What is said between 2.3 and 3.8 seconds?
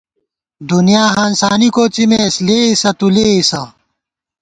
لېئیسہ تُو لېئیسہ